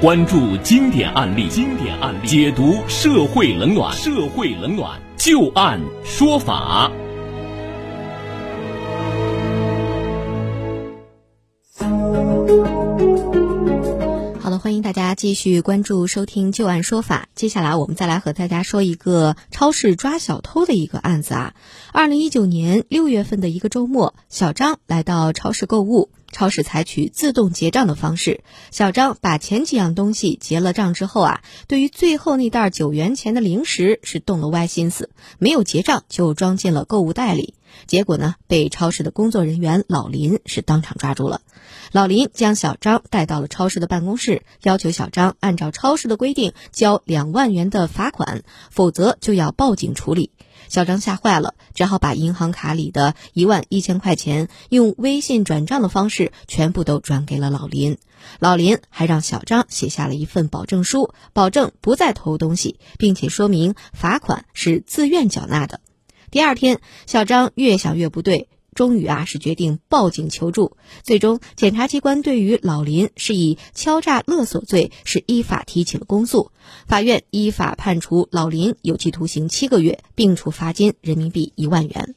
[0.00, 6.90] 关注经典案例，经典案例解读社会冷暖，社会冷暖就案说法。
[14.40, 17.28] 好的，欢迎大家继续关注收听《旧案说法》。
[17.38, 21.52] 接下来我们再来和大家说一个超市抓小偷的一个案子啊。
[21.92, 28.42] 二零一九年六月份的一个周末，小张来到超市购物，超市采取自动结账的方式。
[28.70, 37.54] 小张把前几样东西结了账之后啊，对于最后那袋九元钱的零食是动了歪心思，没有结账就装进了购物袋里。
[37.86, 41.40] 结果呢，被超市的工作人员老林是当场抓住了。
[41.92, 50.30] 老林将小张带到了超市的办公室，要求小张按照超市的规定交两万元的罚款，否则就要报警处理。
[50.70, 57.98] 小张吓坏了，只好把银行卡里的一万一千块钱用微信转账的方式全部都转给了老林。
[58.38, 65.80] 老林还让小张写下了一份保证书，保证不再偷东西，并且说明罚款是自愿缴纳的。
[66.30, 70.76] 第二天，小张越想越不对，终于啊是决定报警求助。
[71.02, 76.52] 最终，检察机关对于老林是以敲诈勒索罪是依法提起了公诉。
[76.86, 82.14] 法院依法判处老林有期徒刑七个月，并处罚金人民币一万元。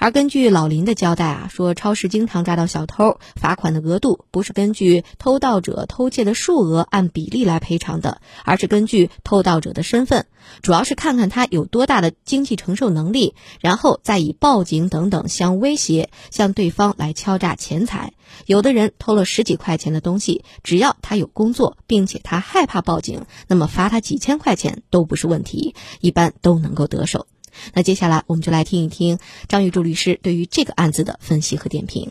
[0.00, 10.26] 而根据老林的交代啊，说超市经常抓到小偷，罚款的额度不是根据偷盗者偷窃的数额按比例来赔偿的，而是根据偷盗者的身份，
[10.62, 18.12] 主要是看看他有多大的经济承受能力，然后再以报警等等相威胁，向对方来敲诈钱财。
[18.46, 27.26] 有的人偷了十几块钱的东西，只要他有工作，并且他害怕报警，那么罚他几千块钱都不是问题，一般都能够得手。
[27.74, 32.10] 那接下来我们就来听一听张玉柱律师对于这个案子的分析和点评。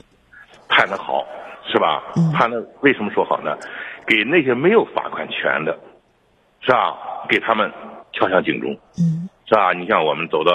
[0.69, 1.25] 判的好，
[1.71, 2.03] 是吧？
[2.33, 3.57] 判的为什么说好呢？
[4.05, 5.77] 给那些没有罚款权的，
[6.61, 7.25] 是吧？
[7.29, 7.71] 给他们
[8.13, 9.73] 敲响警钟，嗯，是吧？
[9.73, 10.51] 你像我们走到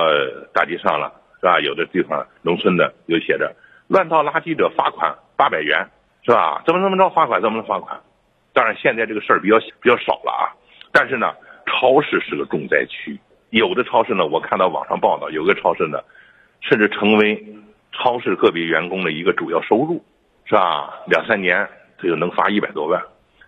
[0.53, 1.61] 大街上了，是吧？
[1.61, 3.55] 有的地方农村的有写着
[3.89, 5.87] 乱倒垃圾者罚款八百元，
[6.25, 6.63] 是吧？
[6.67, 8.01] 怎么怎么着罚款，怎么能罚款？
[8.55, 10.53] 当然现在这个事儿比较比较少了啊，
[10.93, 11.33] 但是呢，
[11.67, 13.19] 超市是个重灾区。
[13.53, 15.99] 有的超市呢，我看到网上报道，有个超市呢，
[16.63, 17.37] 甚至成为
[17.93, 20.03] 超市个别员工的一个主要收入，
[20.47, 21.03] 是吧？
[21.07, 21.69] 两三年
[21.99, 22.99] 他就能发一百多万。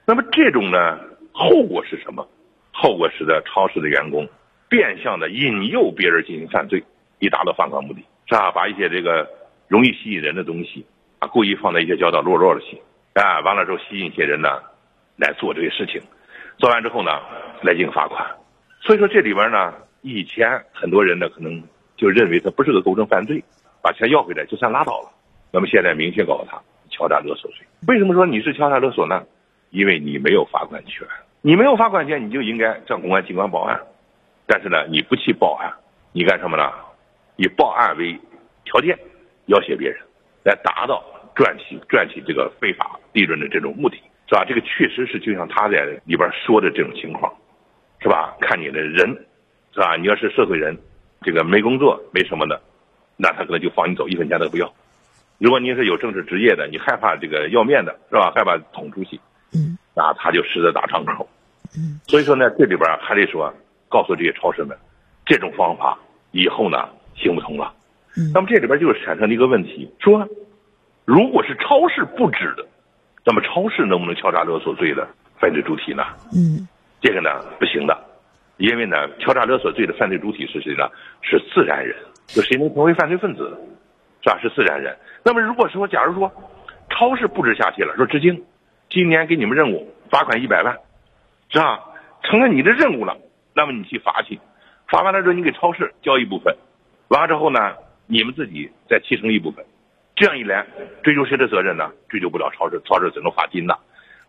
[0.05, 1.01] 那么这种呢，
[1.33, 2.29] 后果是什么？
[2.71, 4.29] 后果使得超市的员工
[4.69, 6.85] 变相的引诱别人进行犯罪，
[7.19, 8.51] 以达到犯法目的，是吧？
[8.51, 9.27] 把一些这个
[9.69, 10.85] 容易吸引人的东西
[11.19, 12.79] 啊，故意放在一些角落落落的去，
[13.15, 14.61] 啊，完了之后吸引一些人呢
[15.17, 15.99] 来做这些事情，
[16.59, 17.11] 做完之后呢
[17.63, 18.23] 来进行罚款。
[18.83, 19.73] 所以说这里边呢。
[20.07, 21.63] 以前很多人呢，可能
[21.97, 23.43] 就认为他不是个构成犯罪，
[23.81, 25.11] 把钱要回来就算拉倒了。
[25.51, 26.61] 那么现在明确告诉他，
[26.91, 27.67] 敲诈勒索罪。
[27.89, 29.25] 为什么说你是敲诈勒索呢？
[29.71, 31.09] 因为你没有罚款权，
[31.41, 33.81] 你没有罚款权，你就应该向公安机关报案。
[34.47, 35.73] 但是呢，你不去报案，
[36.13, 36.71] 你干什么呢？
[37.37, 38.13] 以报案为
[38.67, 38.99] 条件，
[39.47, 39.99] 要挟别人，
[40.45, 41.03] 来达到
[41.35, 43.97] 赚取赚取这个非法利润的这种目的，
[44.29, 44.45] 是吧？
[44.47, 47.33] 这个确实是就像他在里边说的这种情况，
[48.01, 48.37] 是吧？
[48.39, 49.27] 看你的人。
[49.75, 49.97] 是吧？
[49.97, 50.79] 你要是社会人，
[51.23, 52.63] 这个没工作没什么的，
[53.17, 54.73] 那他可能就放你走，一分钱都不要。
[55.39, 58.33] 如果你是有正式职业的，你害怕这个要面子，是吧？
[58.37, 59.19] 害怕捅出去，
[59.53, 61.29] 嗯，那他就狮子大张口，
[61.77, 61.99] 嗯。
[62.07, 63.53] 所以说呢，这里边还得说，
[63.89, 64.79] 告诉这些超市们，
[65.27, 65.99] 这种方法
[66.31, 67.75] 以后呢行不通了。
[68.17, 68.31] 嗯。
[68.33, 70.25] 那么这里边就是产生了一个问题，说，
[71.05, 72.65] 如果是超市布置的，
[73.25, 75.09] 那么超市能不能敲诈勒索罪的
[75.41, 76.05] 犯罪主体呢？
[76.33, 76.69] 嗯。
[77.01, 78.04] 这个呢不行的。
[78.65, 80.89] 因为呢，敲诈勒索罪的犯罪主体是谁呢？
[81.21, 81.95] 是自然人，
[82.29, 83.55] 就谁能成为犯罪分子，
[84.23, 84.39] 是吧？
[84.41, 84.97] 是自然人。
[85.23, 86.33] 那么如果说，假如说，
[86.89, 88.43] 超市布置下去了，说知青，
[88.89, 90.75] 今年给你们任务，罚款一百万，
[91.51, 91.79] 是吧？
[92.23, 93.15] 成了你的任务了，
[93.55, 94.41] 那么你去罚去，
[94.89, 96.57] 罚完了之后你给超市交一部分，
[97.09, 97.75] 完了之后呢，
[98.07, 99.63] 你们自己再提成一部分，
[100.17, 100.65] 这样一来，
[101.03, 101.93] 追究谁的责任呢？
[102.09, 103.77] 追究不了超市，超市只能罚金呐，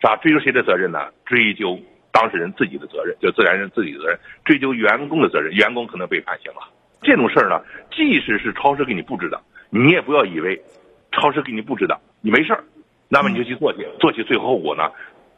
[0.02, 0.18] 是吧？
[0.18, 1.00] 追究谁的责任呢？
[1.26, 1.80] 追究。
[2.16, 6.62] 当事人自己的责任，就自然人自己的责任，追究员工的责任，员工可能被判刑了。
[7.02, 9.38] 这种事儿呢，即使是超市给你布置的，
[9.70, 10.58] 你也不要以为
[11.12, 12.64] 超市给你布置的你没事儿，
[13.10, 14.90] 那么你就去做去，做起最后后果呢，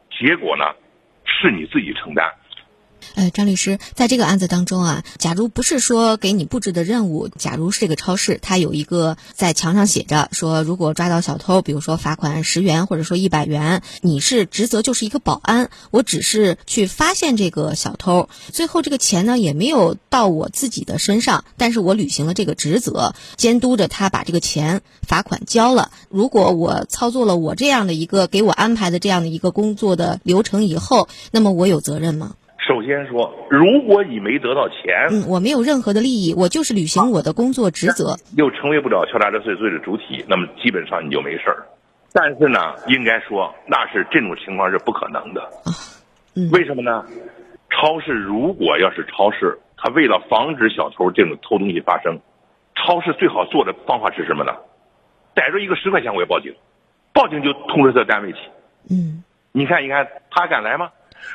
[0.08, 0.64] 结果呢
[1.24, 2.32] 是你自己承担，
[3.14, 25.90] 呃，张律师，在这个案子当中啊，假如不是说给你布置的任务，假如是这个超市，它有一个在墙上写着说，如果抓到小偷，比如说罚款十元或者说一百元，你是职责就是一个保安，我只是去发现这个小偷，最后这个钱呢也没有到我自己的身上，但是我履行了这个职责，监督着他把这个钱罚款交了。
[26.08, 32.34] 如果我操作了我这样的一个给我安排的这样的一个工作的流程以后，那么我有责任吗？
[32.68, 38.14] 首先说，如果你没得到钱，嗯，我没有任何的利益，我就是履行我的工作职责。
[38.36, 41.64] 又成为不了敲诈勒索罪的主体，那么基本上你就没事儿。
[42.12, 45.48] 但是呢，应该说那是这种情况是不可能的。
[46.36, 47.06] 嗯为什么呢？
[47.70, 52.20] 超市如果要是超市，他为了防止小偷这种偷东西发生，
[52.74, 54.52] 超市最好做的方法是什么呢？
[55.34, 56.54] 逮着一个十块钱我也报警，
[57.14, 58.38] 报警就通知他单位去。
[58.90, 60.90] 嗯你看，你看他敢来吗？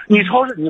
[0.08, 0.70] 你超市你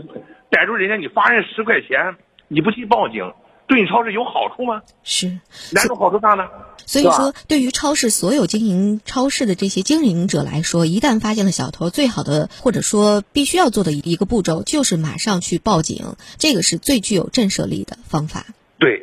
[0.50, 2.16] 逮住人家，你罚人十块钱，
[2.48, 3.34] 你不去报警，
[3.68, 4.82] 对你超市有好处吗？
[5.04, 5.40] 是，
[5.72, 6.48] 哪种好处大呢？
[6.86, 18.46] 所以说，对于超市所有经营超市的这些经营者来说，一旦发现了小偷，最好的或者说必须要做的一个步骤就是马上去报警，这个是最具有震慑力的方法。
[18.80, 19.02] 对，